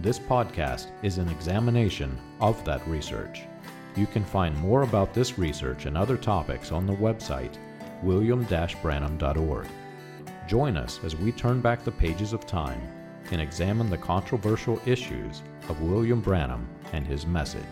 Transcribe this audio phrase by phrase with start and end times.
[0.00, 3.42] This podcast is an examination of that research.
[3.96, 7.56] You can find more about this research and other topics on the website
[8.02, 9.66] william-branham.org.
[10.48, 12.80] Join us as we turn back the pages of time
[13.30, 17.62] and examine the controversial issues of William Branham and his message.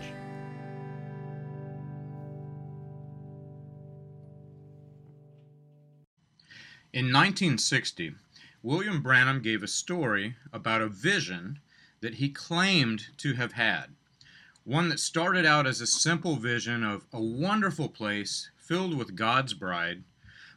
[6.93, 8.15] In 1960,
[8.63, 11.59] William Branham gave a story about a vision
[12.03, 13.85] that he claimed to have had.
[14.65, 19.53] One that started out as a simple vision of a wonderful place filled with God's
[19.53, 20.03] bride,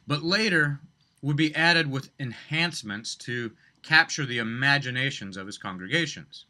[0.05, 0.81] but later
[1.21, 6.43] would be added with enhancements to capture the imaginations of his congregations.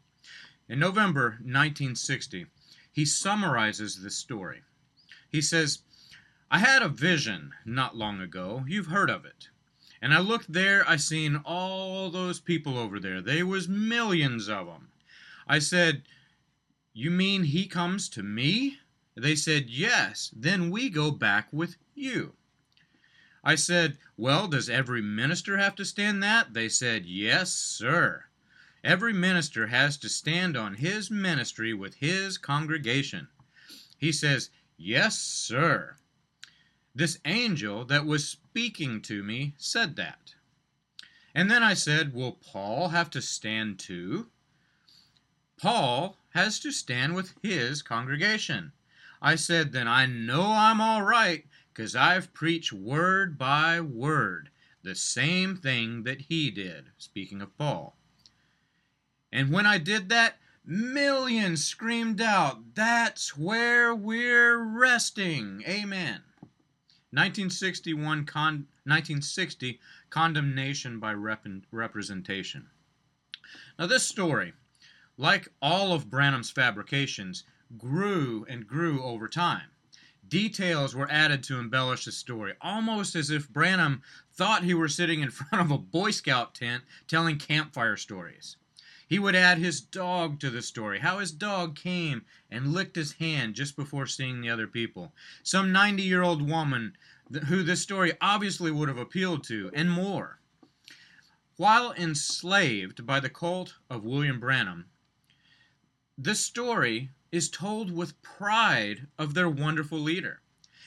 [0.68, 2.46] In November 1960,
[2.90, 4.62] he summarizes this story.
[5.30, 5.78] He says,
[6.50, 8.64] I had a vision not long ago.
[8.66, 9.48] You've heard of it.
[10.00, 13.20] And I looked there, I seen all those people over there.
[13.20, 14.88] They was millions of them.
[15.46, 16.02] I said,
[16.92, 18.78] You mean he comes to me?
[19.16, 20.32] They said, Yes.
[20.36, 22.34] Then we go back with you.
[23.42, 26.54] I said, Well, does every minister have to stand that?
[26.54, 28.26] They said, Yes, sir.
[28.84, 33.28] Every minister has to stand on his ministry with his congregation.
[33.96, 35.96] He says, Yes, sir.
[36.98, 40.34] This angel that was speaking to me said that.
[41.32, 44.30] And then I said, Will Paul have to stand too?
[45.56, 48.72] Paul has to stand with his congregation.
[49.22, 54.50] I said, Then I know I'm all right, because I've preached word by word
[54.82, 57.96] the same thing that he did, speaking of Paul.
[59.30, 65.62] And when I did that, millions screamed out, That's where we're resting.
[65.64, 66.22] Amen.
[67.10, 69.80] 1961 con- 1960
[70.10, 72.68] condemnation by rep- representation.
[73.78, 74.52] Now this story,
[75.16, 77.44] like all of Branham's fabrications,
[77.78, 79.70] grew and grew over time.
[80.28, 84.02] Details were added to embellish the story, almost as if Branham
[84.32, 88.56] thought he were sitting in front of a Boy Scout tent telling campfire stories.
[89.08, 93.12] He would add his dog to the story, how his dog came and licked his
[93.12, 95.14] hand just before seeing the other people.
[95.42, 96.92] Some 90 year old woman
[97.46, 100.40] who this story obviously would have appealed to, and more.
[101.56, 104.90] While enslaved by the cult of William Branham,
[106.18, 110.42] this story is told with pride of their wonderful leader.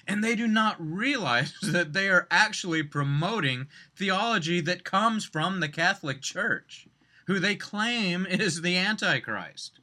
[0.05, 5.69] And they do not realize that they are actually promoting theology that comes from the
[5.69, 6.87] Catholic Church
[7.27, 9.79] who they claim is the Antichrist.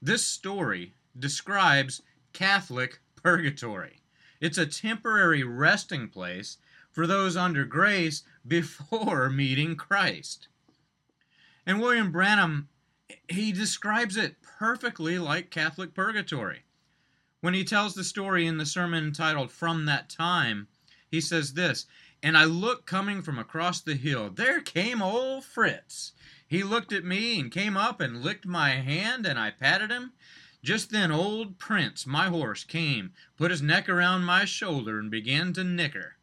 [0.00, 2.02] This story describes
[2.32, 4.02] Catholic purgatory.
[4.40, 6.58] It's a temporary resting place
[6.92, 10.48] for those under grace before meeting Christ.
[11.66, 12.68] And William Branham,
[13.28, 16.64] he describes it perfectly like Catholic purgatory.
[17.40, 20.68] When he tells the story in the sermon entitled From That Time,
[21.10, 21.86] he says this
[22.22, 24.30] And I looked coming from across the hill.
[24.30, 26.12] There came old Fritz.
[26.48, 30.12] He looked at me and came up and licked my hand, and I patted him.
[30.62, 35.52] Just then old Prince, my horse, came, put his neck around my shoulder, and began
[35.52, 36.16] to nicker.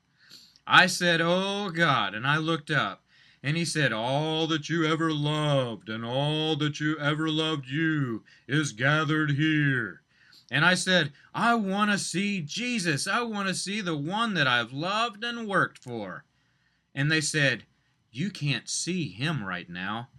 [0.65, 3.03] I said, Oh God, and I looked up,
[3.41, 8.23] and he said, All that you ever loved, and all that you ever loved you,
[8.47, 10.01] is gathered here.
[10.49, 13.07] And I said, I want to see Jesus.
[13.07, 16.25] I want to see the one that I've loved and worked for.
[16.93, 17.63] And they said,
[18.11, 20.09] You can't see him right now.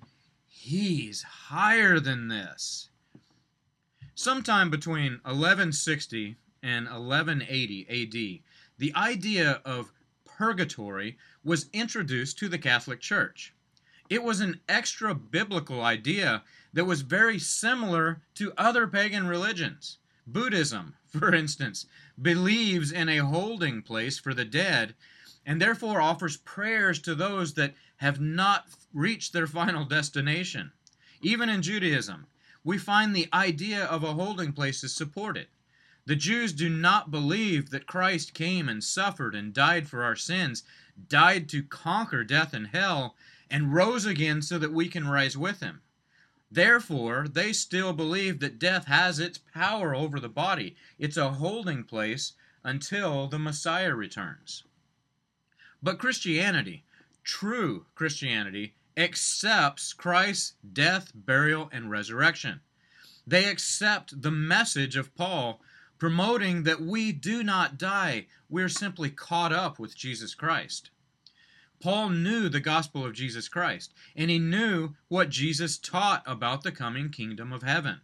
[0.67, 2.89] He's higher than this.
[4.15, 8.43] Sometime between 1160 and 1180 AD,
[8.79, 9.93] the idea of
[10.25, 13.53] purgatory was introduced to the Catholic Church.
[14.09, 19.99] It was an extra biblical idea that was very similar to other pagan religions.
[20.27, 21.85] Buddhism, for instance,
[22.23, 24.95] believes in a holding place for the dead
[25.47, 30.73] and therefore offers prayers to those that have not reached their final destination.
[31.21, 32.27] Even in Judaism,
[32.65, 35.47] we find the idea of a holding place is supported.
[36.07, 40.63] The Jews do not believe that Christ came and suffered and died for our sins,
[41.09, 43.17] died to conquer death and hell,
[43.51, 45.81] and rose again so that we can rise with him.
[46.51, 50.77] Therefore, they still believe that death has its power over the body.
[50.99, 54.65] It's a holding place until the Messiah returns.
[55.85, 56.83] But Christianity,
[57.25, 62.63] true Christianity, accepts Christ's death, burial, and resurrection.
[63.27, 65.61] They accept the message of Paul
[65.99, 70.89] promoting that we do not die, we're simply caught up with Jesus Christ.
[71.81, 76.73] Paul knew the gospel of Jesus Christ, and he knew what Jesus taught about the
[76.73, 78.01] coming kingdom of heaven.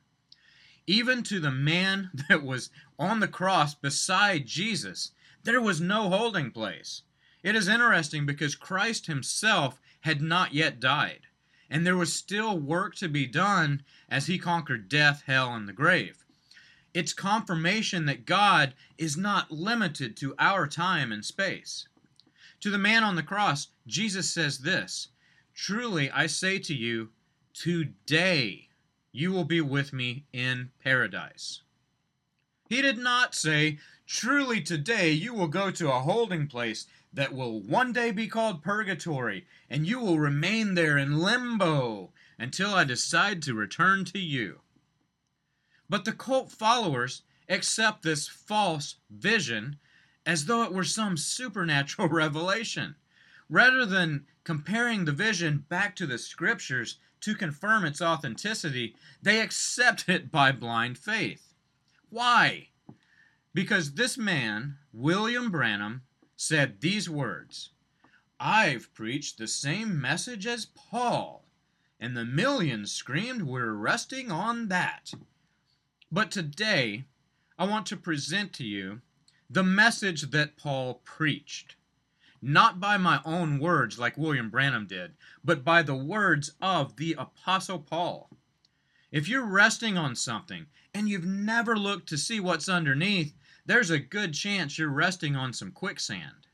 [0.87, 2.69] Even to the man that was
[2.99, 5.13] on the cross beside Jesus,
[5.45, 7.05] there was no holding place.
[7.43, 11.27] It is interesting because Christ himself had not yet died,
[11.71, 15.73] and there was still work to be done as he conquered death, hell, and the
[15.73, 16.25] grave.
[16.93, 21.87] It's confirmation that God is not limited to our time and space.
[22.61, 25.09] To the man on the cross, Jesus says this
[25.55, 27.11] Truly I say to you,
[27.55, 28.69] today
[29.13, 31.63] you will be with me in paradise.
[32.69, 37.61] He did not say, Truly today you will go to a holding place that will
[37.61, 43.43] one day be called purgatory, and you will remain there in limbo until I decide
[43.43, 44.61] to return to you.
[45.89, 49.79] But the cult followers accept this false vision
[50.25, 52.95] as though it were some supernatural revelation.
[53.49, 60.09] Rather than comparing the vision back to the scriptures to confirm its authenticity, they accept
[60.09, 61.55] it by blind faith.
[62.09, 62.69] Why?
[63.53, 66.03] Because this man, William Branham,
[66.41, 67.69] said these words
[68.41, 71.45] I've preached the same message as Paul,
[72.01, 75.13] and the millions screamed, We're resting on that.
[76.11, 77.05] But today,
[77.59, 79.03] I want to present to you
[79.51, 81.77] the message that Paul preached.
[82.41, 85.13] Not by my own words like William Branham did,
[85.45, 88.31] but by the words of the Apostle Paul.
[89.13, 93.35] If you're resting on something and you've never looked to see what's underneath,
[93.71, 96.49] there's a good chance you're resting on some quicksand.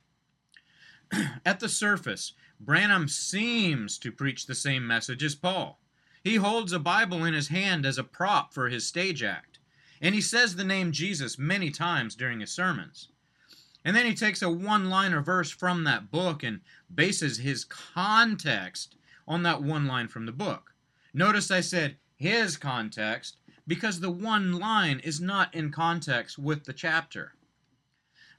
[1.47, 5.81] At the surface, Branham seems to preach the same message as Paul.
[6.23, 9.59] He holds a Bible in his hand as a prop for his stage act.
[10.03, 13.09] And he says the name Jesus many times during his sermons.
[13.83, 16.61] And then he takes a one liner verse from that book and
[16.95, 18.95] bases his context
[19.27, 20.75] on that one line from the book.
[21.15, 26.73] Notice I said his context because the one line is not in context with the
[26.73, 27.33] chapter.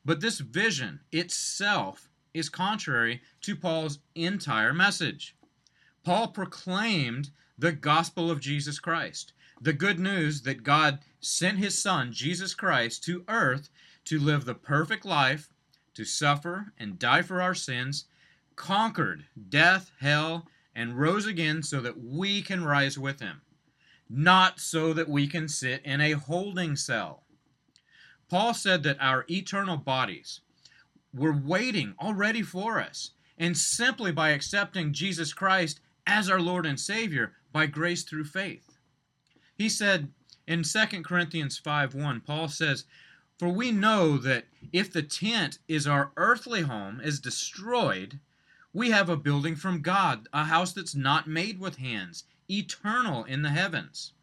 [0.06, 5.36] But this vision itself is contrary to Paul's entire message.
[6.04, 12.12] Paul proclaimed the gospel of Jesus Christ the good news that God sent his Son,
[12.12, 13.70] Jesus Christ, to earth
[14.06, 15.52] to live the perfect life,
[15.96, 18.06] to suffer and die for our sins,
[18.56, 23.42] conquered death, hell, and rose again so that we can rise with him,
[24.10, 27.24] not so that we can sit in a holding cell.
[28.30, 30.42] Paul said that our eternal bodies
[31.14, 36.80] were waiting already for us, and simply by accepting Jesus Christ as our Lord and
[36.80, 38.78] Savior by grace through faith.
[39.56, 40.12] He said
[40.48, 42.86] in 2 Corinthians 5 1, Paul says,
[43.38, 48.20] For we know that if the tent is our earthly home is destroyed,
[48.74, 53.42] we have a building from God, a house that's not made with hands, eternal in
[53.42, 54.14] the heavens.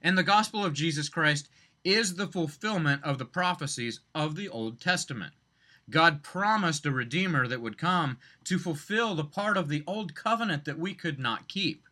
[0.00, 1.48] And the gospel of Jesus Christ
[1.84, 5.34] is the fulfillment of the prophecies of the Old Testament.
[5.90, 10.64] God promised a Redeemer that would come to fulfill the part of the Old Covenant
[10.64, 11.88] that we could not keep.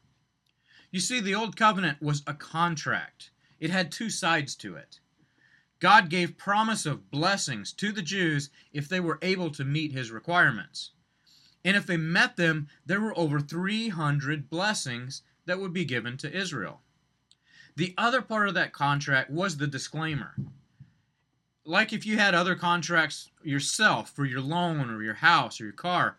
[0.91, 3.31] You see, the Old Covenant was a contract,
[3.61, 5.01] it had two sides to it.
[5.79, 10.11] God gave promise of blessings to the Jews if they were able to meet his
[10.11, 10.93] requirements.
[11.65, 16.33] And if they met them, there were over 300 blessings that would be given to
[16.33, 16.81] Israel.
[17.77, 20.35] The other part of that contract was the disclaimer.
[21.65, 25.73] Like if you had other contracts yourself for your loan or your house or your
[25.73, 26.17] car,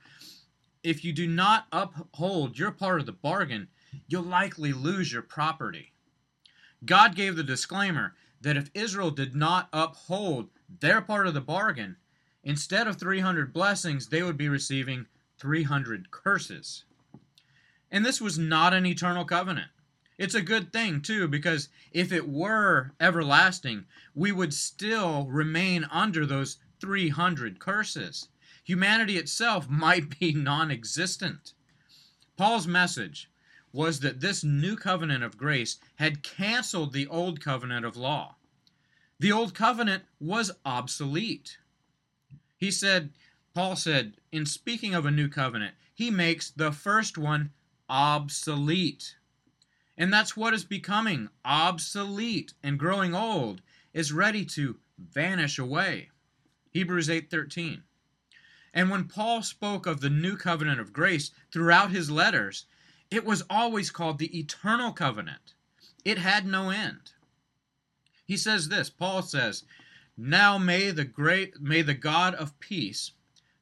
[0.84, 3.68] if you do not uphold your part of the bargain,
[4.08, 5.92] you'll likely lose your property.
[6.86, 11.98] God gave the disclaimer that if Israel did not uphold their part of the bargain,
[12.44, 15.06] instead of 300 blessings, they would be receiving
[15.38, 16.84] 300 curses.
[17.92, 19.70] And this was not an eternal covenant.
[20.18, 26.26] It's a good thing, too, because if it were everlasting, we would still remain under
[26.26, 28.30] those 300 curses.
[28.64, 31.54] Humanity itself might be non existent.
[32.38, 33.30] Paul's message
[33.72, 38.36] was that this new covenant of grace had canceled the old covenant of law.
[39.20, 41.58] The old covenant was obsolete.
[42.58, 43.12] He said,
[43.54, 47.52] Paul said, in speaking of a new covenant, he makes the first one
[47.88, 49.16] obsolete.
[49.96, 53.62] And that's what is becoming obsolete and growing old
[53.94, 56.10] is ready to vanish away.
[56.72, 57.84] Hebrews 8:13.
[58.74, 62.66] And when Paul spoke of the new covenant of grace throughout his letters,
[63.12, 65.54] it was always called the eternal covenant.
[66.04, 67.12] It had no end.
[68.26, 69.64] He says this, Paul says,
[70.18, 73.12] "Now may the great may the God of peace,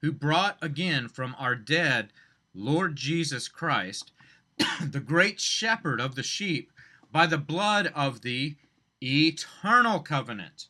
[0.02, 2.12] who brought again from our dead
[2.54, 4.12] Lord Jesus Christ,
[4.82, 6.72] the great shepherd of the sheep,
[7.12, 8.56] by the blood of the
[9.02, 10.68] eternal covenant,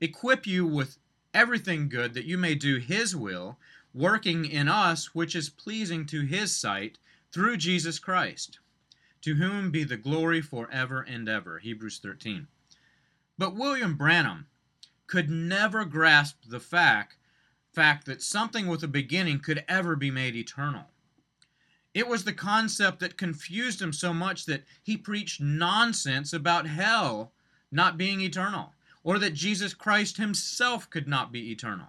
[0.00, 0.98] equip you with
[1.34, 3.58] everything good that you may do his will,
[3.92, 6.98] working in us which is pleasing to his sight
[7.32, 8.58] through Jesus Christ,
[9.22, 11.58] to whom be the glory forever and ever.
[11.58, 12.46] Hebrews 13.
[13.38, 14.46] But William Branham
[15.06, 17.16] could never grasp the fact,
[17.72, 20.86] fact that something with a beginning could ever be made eternal.
[21.92, 27.32] It was the concept that confused him so much that he preached nonsense about hell
[27.72, 31.88] not being eternal, or that Jesus Christ himself could not be eternal.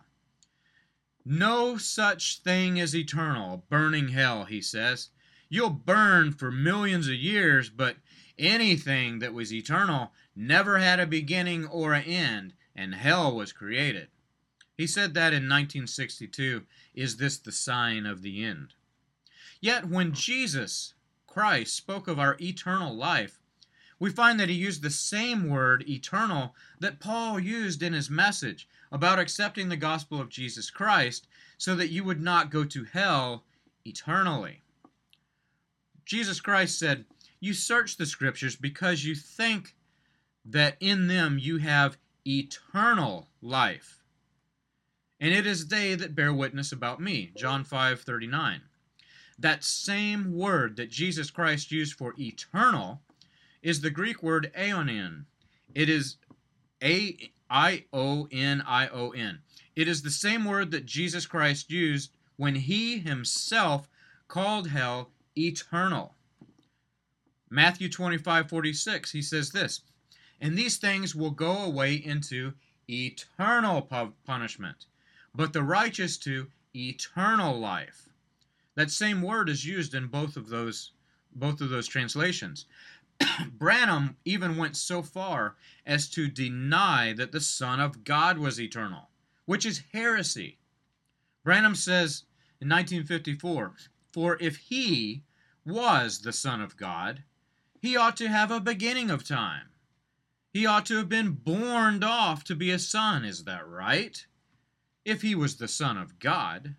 [1.25, 5.09] No such thing as eternal, burning hell, he says.
[5.49, 7.97] You'll burn for millions of years, but
[8.39, 14.07] anything that was eternal never had a beginning or an end, and hell was created.
[14.81, 16.65] He said that in 1962.
[16.95, 18.73] Is this the sign of the end?
[19.59, 20.95] Yet when Jesus
[21.27, 23.43] Christ spoke of our eternal life,
[23.99, 28.67] we find that he used the same word, eternal, that Paul used in his message
[28.91, 31.27] about accepting the gospel of Jesus Christ
[31.59, 33.43] so that you would not go to hell
[33.85, 34.63] eternally.
[36.05, 37.05] Jesus Christ said,
[37.39, 39.75] You search the scriptures because you think
[40.43, 44.00] that in them you have eternal life.
[45.21, 47.31] And it is they that bear witness about me.
[47.37, 48.61] John 5 39.
[49.37, 53.01] That same word that Jesus Christ used for eternal
[53.61, 55.25] is the Greek word aionion.
[55.73, 56.17] It is
[56.83, 59.39] A I O N I O N.
[59.75, 63.87] It is the same word that Jesus Christ used when he himself
[64.27, 66.15] called hell eternal.
[67.49, 69.81] Matthew 25 46, he says this,
[70.39, 72.53] and these things will go away into
[72.89, 73.81] eternal
[74.25, 74.85] punishment,
[75.33, 78.09] but the righteous to eternal life.
[78.75, 80.91] That same word is used in both of those
[81.33, 82.65] both of those translations.
[83.53, 89.09] Branham even went so far as to deny that the Son of God was eternal,
[89.45, 90.57] which is heresy.
[91.43, 92.23] Branham says
[92.59, 93.73] in 1954,
[94.11, 95.23] For if he
[95.65, 97.23] was the Son of God,
[97.81, 99.69] he ought to have a beginning of time.
[100.53, 104.25] He ought to have been borned off to be a son, is that right?
[105.03, 106.75] If he was the Son of God.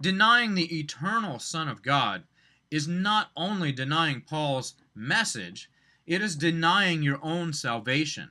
[0.00, 2.24] Denying the eternal Son of God
[2.70, 5.70] is not only denying Paul's message,
[6.06, 8.30] it is denying your own salvation.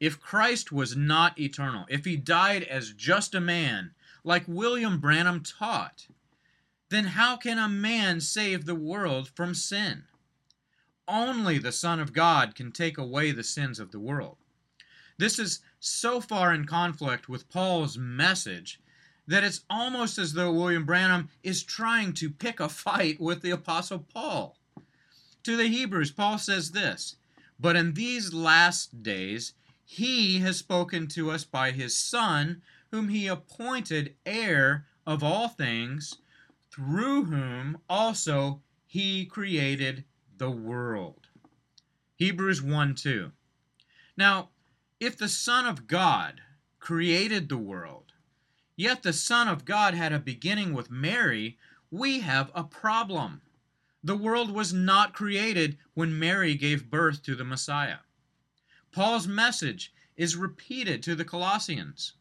[0.00, 3.94] If Christ was not eternal, if he died as just a man,
[4.24, 6.08] like William Branham taught,
[6.88, 10.04] then how can a man save the world from sin?
[11.06, 14.36] Only the Son of God can take away the sins of the world.
[15.18, 18.80] This is so far in conflict with Paul's message
[19.26, 23.50] that it's almost as though William Branham is trying to pick a fight with the
[23.50, 24.56] Apostle Paul.
[25.44, 27.16] To the Hebrews, Paul says this
[27.58, 33.26] But in these last days, he has spoken to us by his Son, whom he
[33.26, 36.18] appointed heir of all things,
[36.70, 40.04] through whom also he created
[40.36, 41.28] the world.
[42.16, 43.32] Hebrews 1 2.
[44.16, 44.50] Now,
[45.00, 46.42] if the Son of God
[46.78, 48.10] created the world,
[48.80, 51.58] Yet the Son of God had a beginning with Mary.
[51.90, 53.42] We have a problem.
[54.02, 57.98] The world was not created when Mary gave birth to the Messiah.
[58.90, 62.14] Paul's message is repeated to the Colossians.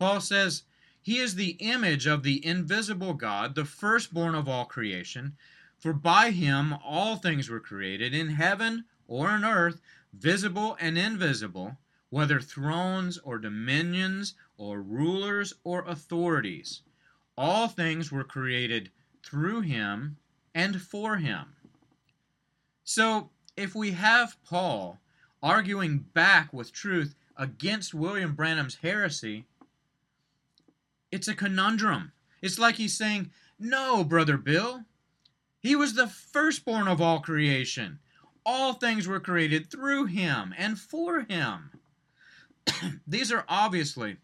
[0.00, 0.64] Paul says,
[1.00, 5.36] He is the image of the invisible God, the firstborn of all creation.
[5.78, 9.80] For by him all things were created, in heaven or in earth,
[10.12, 11.76] visible and invisible
[12.10, 16.82] whether thrones or dominions or rulers or authorities.
[17.36, 18.90] All things were created
[19.24, 20.16] through him
[20.54, 21.54] and for him.
[22.84, 25.00] So, if we have Paul
[25.42, 29.44] arguing back with truth against William Branham's heresy,
[31.12, 32.12] it's a conundrum.
[32.42, 34.84] It's like he's saying, No, Brother Bill,
[35.60, 38.00] he was the firstborn of all creation.
[38.44, 41.70] All things were created through him and for him.
[43.06, 44.16] These are obviously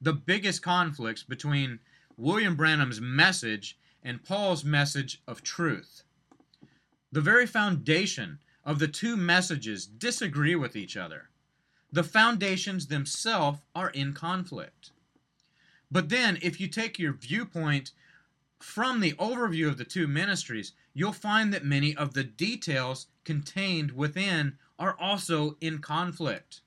[0.00, 1.78] the biggest conflicts between
[2.16, 6.02] William Branham's message and Paul's message of truth.
[7.12, 11.28] The very foundation of the two messages disagree with each other.
[11.92, 14.92] The foundations themselves are in conflict.
[15.90, 17.92] But then, if you take your viewpoint
[18.60, 23.92] from the overview of the two ministries, you'll find that many of the details contained
[23.92, 26.60] within are also in conflict.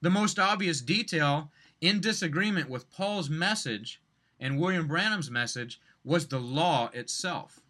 [0.00, 1.50] The most obvious detail
[1.80, 4.00] in disagreement with Paul's message
[4.40, 7.60] and William Branham's message was the law itself.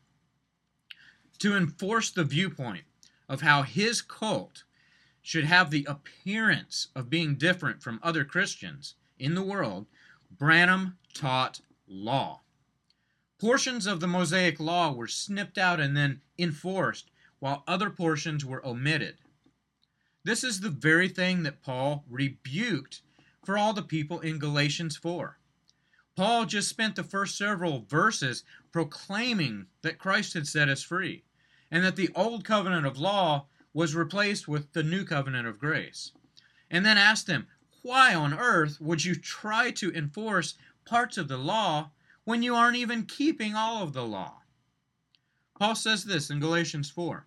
[1.39, 2.85] To enforce the viewpoint
[3.29, 4.65] of how his cult
[5.21, 9.87] should have the appearance of being different from other Christians in the world,
[10.31, 12.42] Branham taught law.
[13.43, 18.65] Portions of the Mosaic Law were snipped out and then enforced, while other portions were
[18.65, 19.17] omitted.
[20.23, 23.03] This is the very thing that Paul rebuked
[23.45, 25.41] for all the people in Galatians 4.
[26.15, 31.25] Paul just spent the first several verses proclaiming that Christ had set us free
[31.69, 36.13] and that the old covenant of law was replaced with the new covenant of grace.
[36.71, 37.49] And then asked them,
[37.83, 41.91] Why on earth would you try to enforce parts of the law
[42.25, 44.43] when you aren't even keeping all of the law.
[45.59, 47.25] Paul says this in Galatians 4.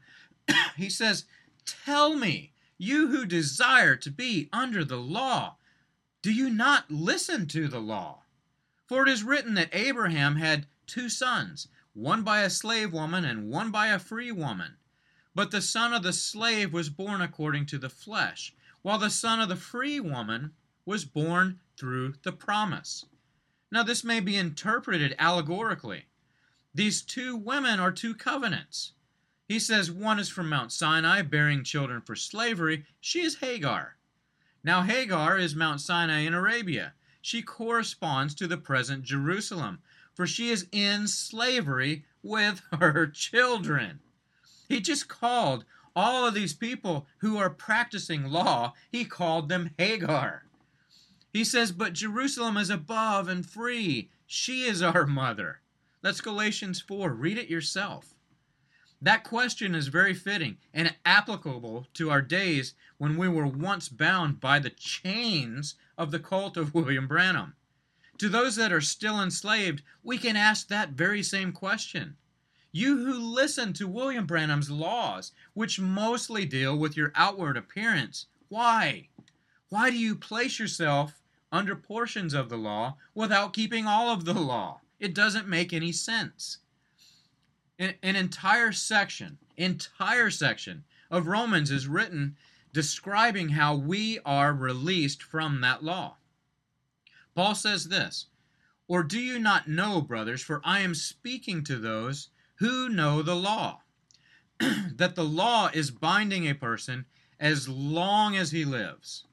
[0.78, 1.26] he says,
[1.66, 5.56] Tell me, you who desire to be under the law,
[6.22, 8.24] do you not listen to the law?
[8.88, 13.50] For it is written that Abraham had two sons, one by a slave woman and
[13.50, 14.76] one by a free woman.
[15.34, 19.40] But the son of the slave was born according to the flesh, while the son
[19.40, 20.54] of the free woman
[20.86, 23.06] was born through the promise.
[23.76, 26.06] Now, this may be interpreted allegorically.
[26.74, 28.94] These two women are two covenants.
[29.50, 32.86] He says one is from Mount Sinai, bearing children for slavery.
[33.02, 33.98] She is Hagar.
[34.64, 36.94] Now, Hagar is Mount Sinai in Arabia.
[37.20, 39.80] She corresponds to the present Jerusalem,
[40.14, 44.00] for she is in slavery with her children.
[44.70, 50.45] He just called all of these people who are practicing law, he called them Hagar.
[51.36, 54.10] He says, But Jerusalem is above and free.
[54.26, 55.60] She is our mother.
[56.02, 57.12] That's Galatians 4.
[57.12, 58.16] Read it yourself.
[59.02, 64.40] That question is very fitting and applicable to our days when we were once bound
[64.40, 67.56] by the chains of the cult of William Branham.
[68.20, 72.16] To those that are still enslaved, we can ask that very same question.
[72.72, 79.10] You who listen to William Branham's laws, which mostly deal with your outward appearance, why?
[79.68, 81.22] Why do you place yourself
[81.56, 84.82] under portions of the law without keeping all of the law.
[85.00, 86.60] It doesn't make any sense.
[87.80, 92.36] An, entire section, entire section of Romans is written
[92.74, 96.18] describing how we are released from that law.
[97.34, 98.28] Paul says this,
[98.88, 103.36] Or do you not know, brothers, for I am speaking to those who know the
[103.36, 103.82] law,
[104.60, 107.06] that the law is binding a person
[107.40, 109.26] as long as he lives.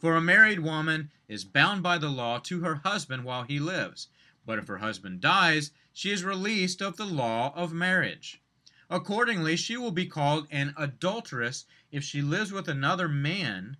[0.00, 4.06] For a married woman is bound by the law to her husband while he lives,
[4.46, 8.40] but if her husband dies, she is released of the law of marriage.
[8.88, 13.76] Accordingly, she will be called an adulteress if she lives with another man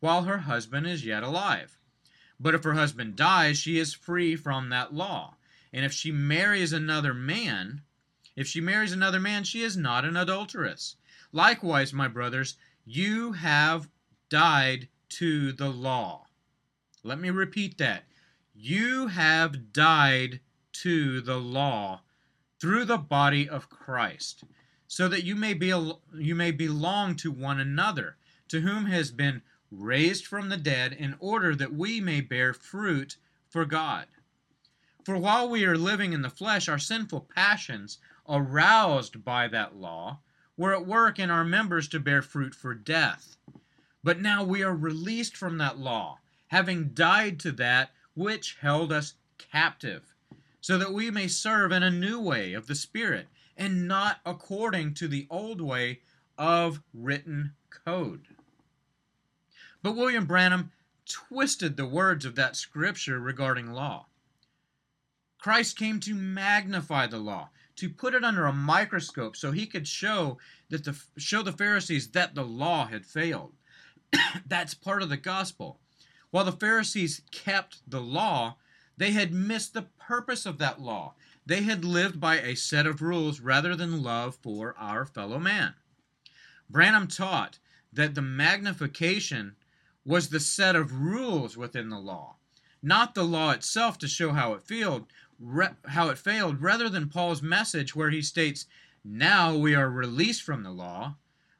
[0.00, 1.78] while her husband is yet alive.
[2.38, 5.36] But if her husband dies, she is free from that law.
[5.72, 7.80] And if she marries another man,
[8.36, 10.96] if she marries another man, she is not an adulteress.
[11.32, 13.88] Likewise, my brothers, you have
[14.28, 16.26] died to the law.
[17.02, 18.04] Let me repeat that.
[18.54, 20.40] You have died
[20.72, 22.02] to the law
[22.60, 24.44] through the body of Christ,
[24.86, 25.68] so that you may be
[26.14, 28.16] you may belong to one another,
[28.48, 33.16] to whom has been raised from the dead, in order that we may bear fruit
[33.48, 34.06] for God.
[35.04, 37.98] For while we are living in the flesh, our sinful passions,
[38.28, 40.20] aroused by that law,
[40.56, 43.36] were at work in our members to bear fruit for death.
[44.04, 49.14] But now we are released from that law, having died to that which held us
[49.38, 50.14] captive,
[50.60, 54.94] so that we may serve in a new way of the Spirit, and not according
[54.94, 56.00] to the old way
[56.36, 58.26] of written code.
[59.82, 60.72] But William Branham
[61.06, 64.06] twisted the words of that scripture regarding law.
[65.38, 69.88] Christ came to magnify the law, to put it under a microscope so he could
[69.88, 70.38] show
[70.70, 73.54] that the show the Pharisees that the law had failed.
[74.46, 75.80] That's part of the gospel.
[76.30, 78.56] While the Pharisees kept the law,
[78.96, 81.14] they had missed the purpose of that law.
[81.44, 85.74] They had lived by a set of rules rather than love for our fellow man.
[86.70, 87.58] Branham taught
[87.92, 89.56] that the magnification
[90.04, 92.36] was the set of rules within the law,
[92.82, 95.06] not the law itself to show how it failed,
[95.88, 98.66] how it failed, rather than Paul's message where he states,
[99.04, 101.16] "Now we are released from the law."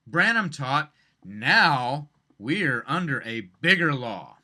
[0.06, 0.92] Branham taught,
[1.24, 2.08] "Now
[2.42, 4.38] we are under a bigger law."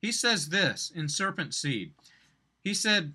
[0.00, 1.94] He says this in Serpent Seed.
[2.62, 3.14] He said,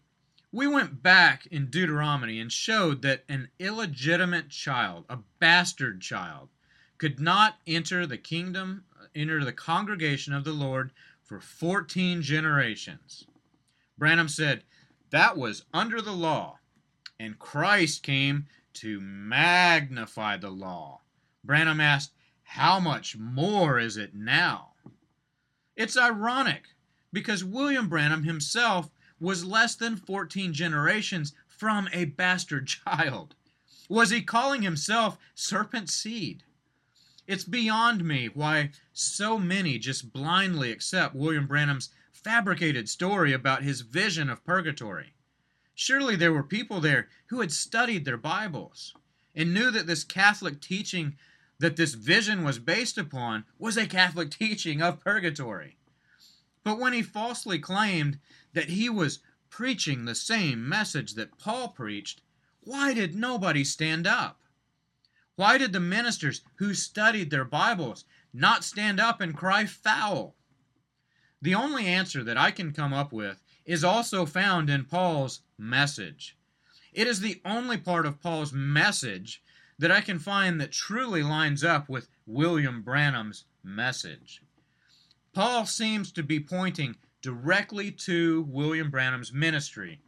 [0.51, 6.49] we went back in Deuteronomy and showed that an illegitimate child, a bastard child,
[6.97, 13.25] could not enter the kingdom, enter the congregation of the Lord for 14 generations.
[13.97, 14.63] Branham said
[15.09, 16.59] that was under the law,
[17.19, 21.01] and Christ came to magnify the law.
[21.43, 22.13] Branham asked,
[22.51, 24.71] How much more is it now?
[25.75, 26.69] It's ironic
[27.11, 33.35] because William Branham himself was less than 14 generations from a bastard child.
[33.89, 36.43] Was he calling himself serpent seed?
[37.27, 43.81] It's beyond me why so many just blindly accept William Branham's fabricated story about his
[43.81, 45.13] vision of purgatory.
[45.75, 48.95] Surely there were people there who had studied their Bibles
[49.35, 51.17] and knew that this Catholic teaching
[51.59, 55.77] that this vision was based upon was a Catholic teaching of purgatory.
[56.63, 58.19] But when he falsely claimed
[58.53, 62.21] that he was preaching the same message that Paul preached,
[62.59, 64.41] why did nobody stand up?
[65.35, 70.35] Why did the ministers who studied their Bibles not stand up and cry foul?
[71.41, 76.35] The only answer that I can come up with is also found in Paul's message.
[76.91, 79.41] It is the only part of Paul's message
[79.79, 84.41] that I can find that truly lines up with William Branham's message.
[85.33, 89.99] Paul seems to be pointing directly to William Branham's ministry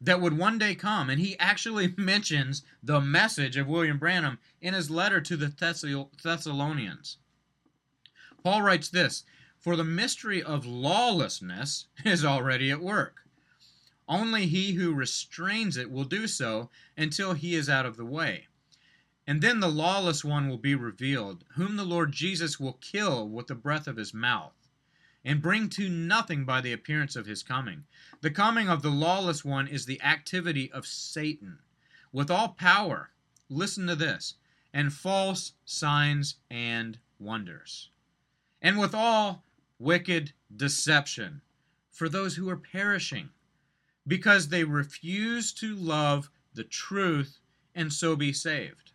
[0.00, 1.10] that would one day come.
[1.10, 5.48] And he actually mentions the message of William Branham in his letter to the
[6.22, 7.18] Thessalonians.
[8.42, 9.24] Paul writes this
[9.58, 13.22] For the mystery of lawlessness is already at work.
[14.08, 18.47] Only he who restrains it will do so until he is out of the way.
[19.28, 23.48] And then the lawless one will be revealed, whom the Lord Jesus will kill with
[23.48, 24.54] the breath of his mouth
[25.22, 27.84] and bring to nothing by the appearance of his coming.
[28.22, 31.58] The coming of the lawless one is the activity of Satan,
[32.10, 33.10] with all power,
[33.50, 34.36] listen to this,
[34.72, 37.90] and false signs and wonders,
[38.62, 39.44] and with all
[39.78, 41.42] wicked deception
[41.90, 43.28] for those who are perishing,
[44.06, 47.40] because they refuse to love the truth
[47.74, 48.87] and so be saved.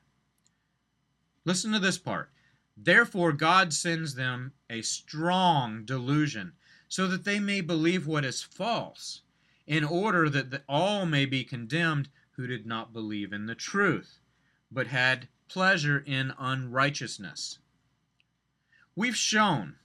[1.45, 2.31] Listen to this part.
[2.77, 6.53] Therefore, God sends them a strong delusion,
[6.87, 9.21] so that they may believe what is false,
[9.67, 14.19] in order that the, all may be condemned who did not believe in the truth,
[14.71, 17.59] but had pleasure in unrighteousness.
[18.95, 19.75] We've shown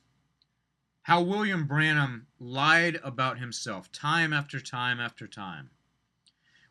[1.02, 5.70] how William Branham lied about himself time after time after time.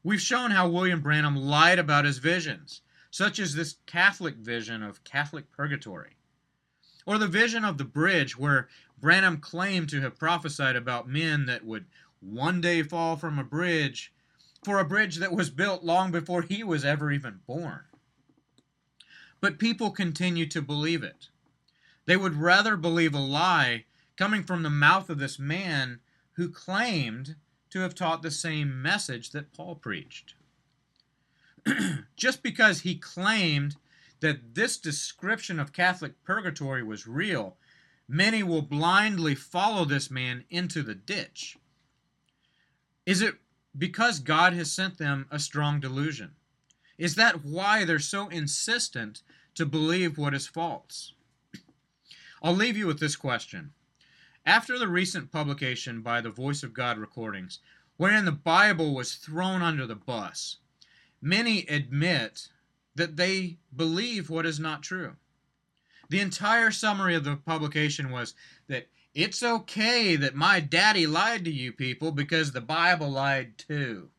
[0.03, 5.03] We've shown how William Branham lied about his visions such as this Catholic vision of
[5.03, 6.17] Catholic purgatory,
[7.05, 8.67] or the vision of the bridge where
[8.99, 11.85] Branham claimed to have prophesied about men that would
[12.19, 14.13] one day fall from a bridge
[14.63, 17.81] for a bridge that was built long before he was ever even born.
[19.39, 21.29] But people continue to believe it.
[22.05, 23.85] They would rather believe a lie
[24.17, 25.99] coming from the mouth of this man
[26.33, 27.35] who claimed
[27.69, 30.33] to have taught the same message that Paul preached.
[32.15, 33.75] just because he claimed
[34.19, 37.57] that this description of Catholic purgatory was real,
[38.07, 41.57] many will blindly follow this man into the ditch.
[43.05, 43.35] Is it
[43.77, 46.31] because God has sent them a strong delusion?
[46.97, 49.21] Is that why they're so insistent
[49.55, 51.13] to believe what is false?
[52.41, 53.73] I'll leave you with this question.
[54.45, 57.59] After the recent publication by the Voice of God recordings,
[57.97, 60.57] wherein the Bible was thrown under the bus,
[61.21, 62.49] many admit
[62.95, 65.15] that they believe what is not true.
[66.09, 68.33] The entire summary of the publication was
[68.67, 74.09] that it's okay that my daddy lied to you people because the Bible lied too.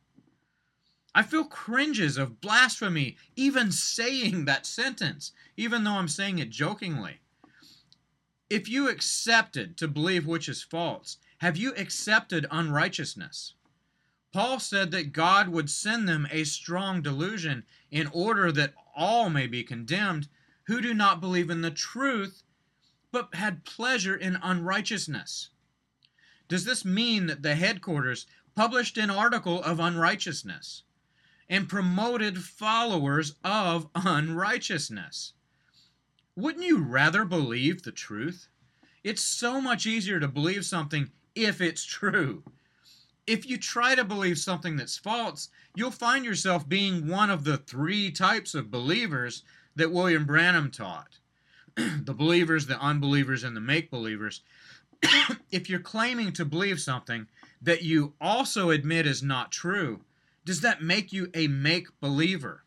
[1.15, 7.19] I feel cringes of blasphemy even saying that sentence, even though I'm saying it jokingly.
[8.49, 13.53] If you accepted to believe which is false, have you accepted unrighteousness?
[14.31, 19.47] Paul said that God would send them a strong delusion in order that all may
[19.47, 20.27] be condemned
[20.63, 22.43] who do not believe in the truth,
[23.11, 25.49] but had pleasure in unrighteousness.
[26.47, 30.83] Does this mean that the headquarters published an article of unrighteousness
[31.47, 35.33] and promoted followers of unrighteousness?
[36.35, 38.47] Wouldn't you rather believe the truth?
[39.03, 42.43] It's so much easier to believe something if it's true.
[43.29, 47.57] If you try to believe something that's false, you'll find yourself being one of the
[47.57, 49.43] three types of believers
[49.75, 51.19] that William Branham taught
[51.75, 54.41] the believers, the unbelievers, and the make believers.
[55.51, 57.27] if you're claiming to believe something
[57.61, 60.01] that you also admit is not true,
[60.43, 62.63] does that make you a make believer?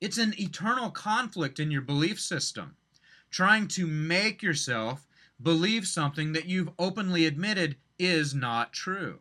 [0.00, 2.76] It's an eternal conflict in your belief system,
[3.30, 5.06] trying to make yourself
[5.42, 9.18] believe something that you've openly admitted is not true.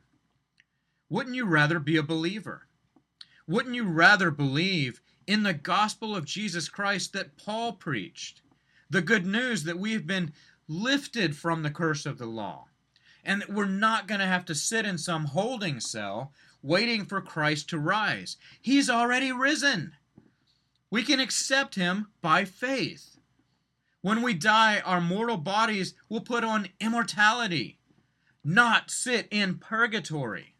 [1.10, 2.68] Wouldn't you rather be a believer?
[3.48, 8.41] Wouldn't you rather believe in the gospel of Jesus Christ that Paul preached?
[8.89, 10.34] The good news that we've been
[10.68, 12.70] lifted from the curse of the law
[13.24, 16.32] and that we're not going to have to sit in some holding cell
[16.63, 18.38] waiting for Christ to rise.
[18.60, 19.94] He's already risen.
[20.89, 23.20] We can accept him by faith.
[24.02, 27.78] When we die, our mortal bodies will put on immortality,
[28.44, 30.55] not sit in purgatory.